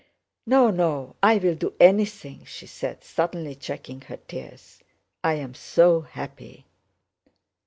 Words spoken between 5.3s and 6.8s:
am so happy."